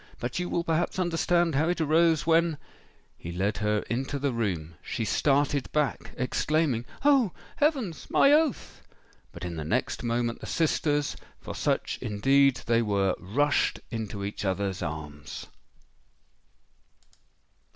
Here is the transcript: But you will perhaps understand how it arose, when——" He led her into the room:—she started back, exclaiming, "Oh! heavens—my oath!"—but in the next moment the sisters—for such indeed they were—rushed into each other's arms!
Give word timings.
But 0.17 0.39
you 0.39 0.49
will 0.49 0.63
perhaps 0.63 0.97
understand 0.97 1.53
how 1.53 1.69
it 1.69 1.79
arose, 1.79 2.25
when——" 2.25 2.57
He 3.19 3.31
led 3.31 3.57
her 3.57 3.81
into 3.87 4.17
the 4.17 4.31
room:—she 4.33 5.05
started 5.05 5.71
back, 5.73 6.09
exclaiming, 6.17 6.85
"Oh! 7.05 7.33
heavens—my 7.57 8.31
oath!"—but 8.33 9.45
in 9.45 9.57
the 9.57 9.63
next 9.63 10.01
moment 10.01 10.39
the 10.39 10.47
sisters—for 10.47 11.53
such 11.53 11.99
indeed 12.01 12.61
they 12.65 12.81
were—rushed 12.81 13.79
into 13.91 14.25
each 14.25 14.43
other's 14.43 14.81
arms! 14.81 15.45